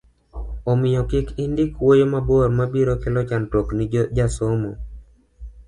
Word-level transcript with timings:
omiyo 0.71 1.01
kik 1.11 1.27
indik 1.43 1.71
wuoyo 1.81 2.05
mabor 2.13 2.47
mabiro 2.57 2.93
kelo 3.01 3.21
chandruok 3.29 3.67
ni 3.77 3.85
jasomo 4.17 4.71